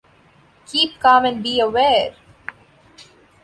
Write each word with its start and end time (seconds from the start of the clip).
Keep 0.65 0.99
calm 0.99 1.25
and 1.25 1.43
be 1.43 1.59
aware! 1.59 2.15